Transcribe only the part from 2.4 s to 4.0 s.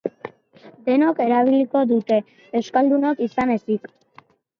euskaldunok izan ezik.